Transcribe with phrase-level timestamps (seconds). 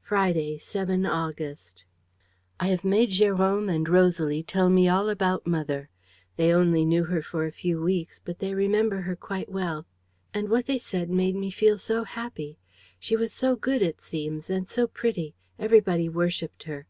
[0.00, 1.84] "Friday, 7 August.
[2.58, 5.88] "I have made Jérôme and Rosalie tell me all about mother.
[6.34, 9.86] They only knew her for a few weeks, but they remember her quite well;
[10.34, 12.58] and what they said made me feel so happy!
[12.98, 16.88] She was so good, it seems, and so pretty; everybody worshiped her.